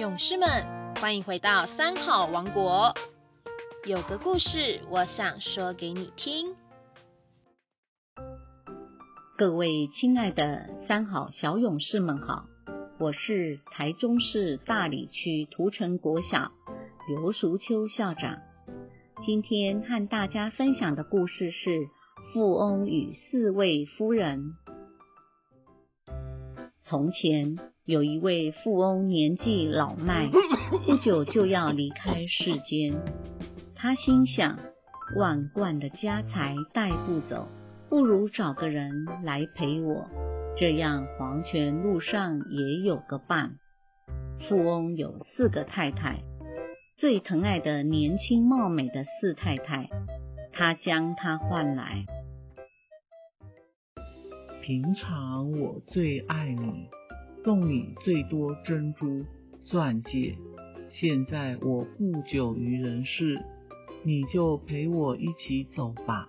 [0.00, 0.48] 勇士们，
[0.94, 2.94] 欢迎回到三好王国。
[3.86, 6.56] 有个故事，我想说给你听。
[9.36, 12.46] 各位亲爱的三好小勇士们好，
[12.98, 16.50] 我是台中市大里区涂城国小
[17.06, 18.38] 刘淑秋校长。
[19.26, 21.68] 今天和大家分享的故事是
[22.32, 24.54] 《富翁与四位夫人》。
[26.86, 27.58] 从前
[27.90, 30.28] 有一位富翁，年纪老迈，
[30.86, 32.96] 不久就要离开世间。
[33.74, 34.56] 他心想：
[35.16, 37.48] 万贯的家财带不走，
[37.88, 40.08] 不如找个人来陪我，
[40.56, 43.56] 这样黄泉路上也有个伴。
[44.48, 46.20] 富翁有四个太太，
[46.96, 49.90] 最疼爱的年轻貌美的四太太，
[50.52, 52.04] 他将她换来。
[54.62, 56.86] 平常我最爱你，
[57.42, 59.24] 送你最多珍珠、
[59.64, 60.36] 钻戒。
[60.90, 63.40] 现在我不久于人世，
[64.04, 66.28] 你就陪我一起走吧。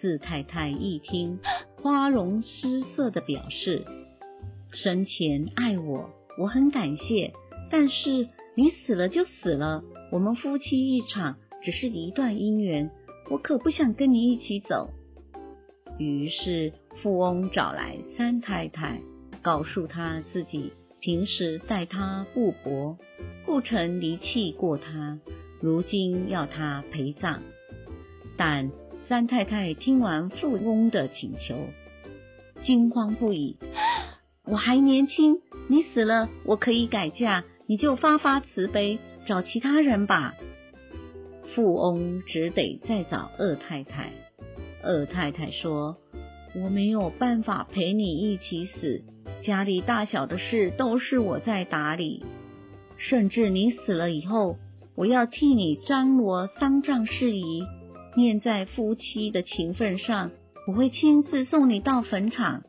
[0.00, 1.38] 四太太一听，
[1.82, 3.84] 花容失色的表示：
[4.72, 7.32] 生前爱我，我很感谢。
[7.70, 12.90] 但是你死了就死了，我们夫妻一场，只是一段姻缘，
[13.30, 14.88] 我可不想跟你一起走。
[15.98, 16.72] 于是。
[17.00, 19.00] 富翁找来三太太，
[19.42, 22.98] 告诉他自己平时待他不薄，
[23.46, 25.18] 不曾离弃过他，
[25.60, 27.40] 如今要他陪葬。
[28.36, 28.70] 但
[29.08, 31.56] 三太太听完富翁的请求，
[32.62, 33.56] 惊慌不已
[34.44, 40.34] ：“我还年轻，你死了我可以改嫁，你就发发慈悲，找其他人吧。”
[41.54, 44.12] 富翁只得再找二太太。
[44.82, 45.96] 二太太说。
[46.54, 49.02] 我没有办法陪你一起死，
[49.44, 52.24] 家里大小的事都是我在打理，
[52.96, 54.56] 甚至你死了以后，
[54.94, 57.64] 我要替你张罗丧葬事宜，
[58.16, 60.30] 念在夫妻的情分上，
[60.66, 62.62] 我会亲自送你到坟场。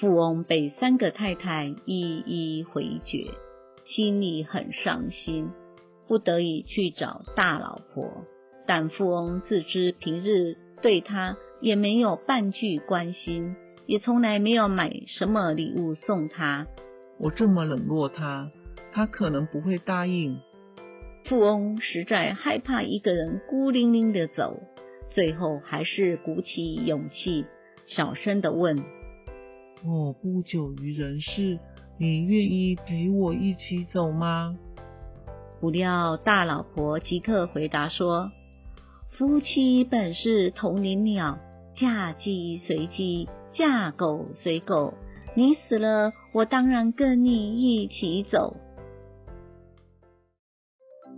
[0.00, 3.26] 富翁被三个太太一一回绝，
[3.84, 5.50] 心里很伤心，
[6.06, 8.24] 不得已去找大老婆，
[8.64, 10.56] 但富翁自知平日。
[10.80, 13.56] 对他也没有半句关心，
[13.86, 16.66] 也从来没有买什么礼物送他。
[17.18, 18.50] 我这么冷落他，
[18.92, 20.38] 他可能不会答应。
[21.24, 24.62] 富翁实在害怕一个人孤零零的走，
[25.10, 27.44] 最后还是鼓起勇气，
[27.86, 28.78] 小声的问
[29.84, 31.58] ：“我不久于人世，
[31.98, 34.56] 你愿意陪我一起走吗？”
[35.60, 38.30] 不料大老婆即刻回答说。
[39.18, 41.40] 夫妻本是同林鸟，
[41.74, 44.94] 嫁鸡随鸡，嫁狗随狗。
[45.34, 48.54] 你死了，我当然跟你一起走。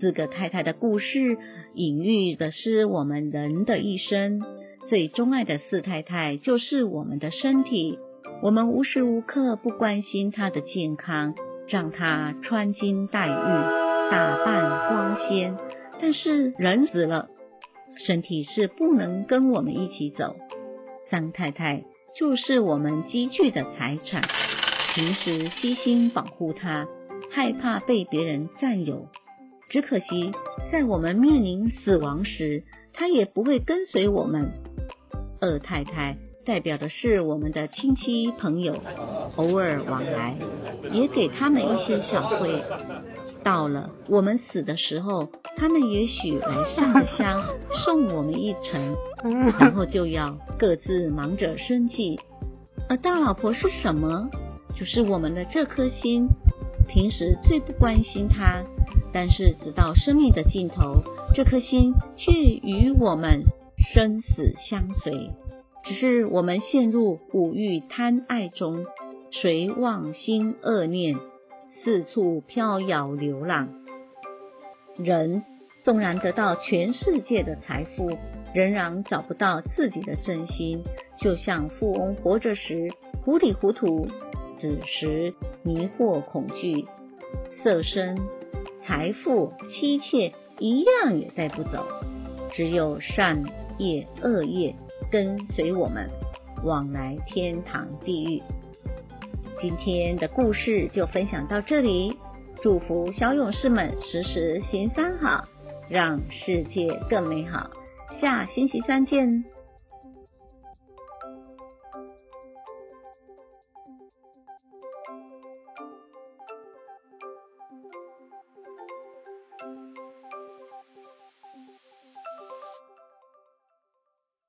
[0.00, 1.37] 四个太太的故事，
[1.75, 4.41] 隐喻的是我们人的一生。
[4.89, 7.99] 最钟爱的四太太就是我们的身体，
[8.43, 11.34] 我们无时无刻不关心她的健康，
[11.69, 13.31] 让她穿金戴玉，
[14.10, 15.55] 打扮光鲜。
[16.00, 17.28] 但是人死了。
[18.06, 20.37] 身体是不能跟我们一起走，
[21.11, 21.84] 张太太
[22.19, 24.22] 就是我们积聚的财产，
[24.94, 26.89] 平时悉心保护它，
[27.31, 29.09] 害怕被别人占有。
[29.69, 30.33] 只可惜，
[30.72, 34.50] 在我们面临死亡时，她也不会跟随我们。
[35.41, 38.77] 二太太代表的是我们的亲戚朋友，
[39.37, 40.37] 偶尔往来，
[40.91, 42.62] 也给他们一些小惠。
[43.43, 47.41] 到了我们死的时候，他们也许来上个香，
[47.84, 48.97] 送我们一程，
[49.59, 52.19] 然后就要各自忙着生计。
[52.89, 54.28] 而大老婆是什么？
[54.78, 56.27] 就是我们的这颗心，
[56.89, 58.62] 平时最不关心它，
[59.12, 61.03] 但是直到生命的尽头，
[61.34, 63.43] 这颗心却与我们
[63.93, 65.31] 生死相随。
[65.84, 68.84] 只是我们陷入五欲贪爱中，
[69.33, 71.17] 随妄心恶念。
[71.82, 73.68] 四处飘摇流浪，
[74.98, 75.42] 人
[75.82, 78.18] 纵然得到全世界的财富，
[78.54, 80.84] 仍然找不到自己的真心。
[81.18, 82.91] 就像富翁活着时
[83.24, 84.06] 糊里糊涂，
[84.60, 85.32] 死时
[85.62, 86.86] 迷惑恐惧，
[87.62, 88.18] 色身、
[88.84, 91.86] 财富、妻妾一样也带不走。
[92.53, 93.42] 只有善
[93.78, 94.74] 业、恶业
[95.10, 96.10] 跟随我们，
[96.62, 98.42] 往来天堂、地狱。
[99.60, 102.16] 今天的故事就分享到这里，
[102.62, 105.45] 祝福小勇士们时时行三好，
[105.91, 107.68] 让世界更美好。
[108.18, 109.45] 下星期三见。